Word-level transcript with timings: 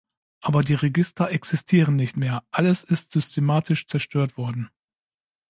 Aber 0.39 0.61
die 0.63 0.73
Register 0.73 1.29
existieren 1.29 1.95
nicht 1.95 2.17
mehr, 2.17 2.43
alles 2.49 2.83
ist 2.83 3.11
systematisch 3.11 3.85
zerstört 3.85 4.35
worden. 4.35 4.71